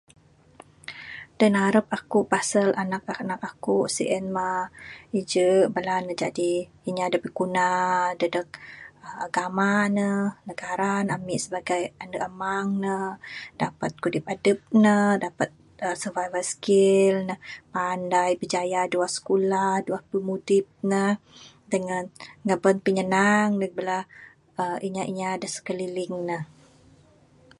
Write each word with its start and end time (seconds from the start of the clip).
Da 1.37 1.45
ngarap 1.53 1.85
aku 1.97 2.19
pasal 2.33 2.67
anak-anak 2.83 3.41
aku 3.51 3.75
sien 3.95 4.25
mah 4.37 4.63
ije 5.19 5.45
bala 5.73 5.95
ne 6.05 6.13
jadi 6.21 6.51
inya 6.89 7.05
da 7.13 7.17
biguna 7.25 7.65
dadeg 8.19 8.49
agama 9.25 9.69
ne, 9.97 10.09
negara 10.49 10.91
ne, 11.05 11.11
ami 11.17 11.35
sibagai 11.43 11.83
ande 12.03 12.17
amang 12.27 12.69
ne 12.83 12.95
dapat 13.61 13.91
kudip 14.03 14.25
adep 14.33 14.59
ne 14.83 14.95
dapat 15.25 15.49
survival 16.01 16.43
skill 16.53 17.15
ne...panai 17.27 18.31
bijaya 18.41 18.81
duwa 18.91 19.07
sikulah 19.15 19.73
duwa 19.85 19.99
pimudip 20.09 20.65
ne 20.91 21.03
dangan 21.71 22.05
ngaban 22.45 22.77
pinyanang 22.85 23.49
neg 23.61 23.71
bala 23.77 23.97
inya-inya 24.87 25.29
sekeliling 25.55 26.15
ne. 26.29 26.37